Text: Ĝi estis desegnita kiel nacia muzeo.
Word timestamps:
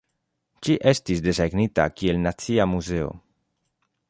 Ĝi 0.67 0.77
estis 0.91 1.21
desegnita 1.27 1.87
kiel 1.99 2.21
nacia 2.25 2.69
muzeo. 2.75 3.17